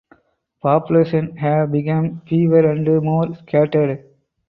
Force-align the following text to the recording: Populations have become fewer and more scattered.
Populations 0.63 1.37
have 1.37 1.71
become 1.71 2.21
fewer 2.25 2.71
and 2.71 2.87
more 3.03 3.35
scattered. 3.35 4.03